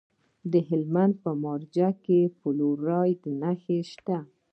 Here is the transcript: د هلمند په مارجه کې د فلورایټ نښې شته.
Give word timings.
د 0.51 0.53
هلمند 0.69 1.13
په 1.23 1.31
مارجه 1.43 1.89
کې 2.05 2.19
د 2.27 2.31
فلورایټ 2.39 3.21
نښې 3.41 3.79
شته. 3.91 4.17